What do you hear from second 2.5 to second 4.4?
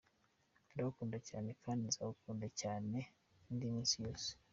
cyane indi minsi yose.